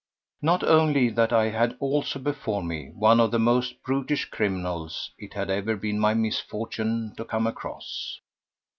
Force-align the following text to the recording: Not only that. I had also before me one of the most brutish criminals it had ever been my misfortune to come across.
Not 0.41 0.63
only 0.63 1.09
that. 1.09 1.31
I 1.31 1.49
had 1.49 1.77
also 1.79 2.17
before 2.17 2.63
me 2.63 2.89
one 2.89 3.19
of 3.19 3.29
the 3.29 3.37
most 3.37 3.83
brutish 3.83 4.31
criminals 4.31 5.11
it 5.19 5.35
had 5.35 5.51
ever 5.51 5.75
been 5.75 5.99
my 5.99 6.15
misfortune 6.15 7.13
to 7.17 7.23
come 7.23 7.45
across. 7.45 8.19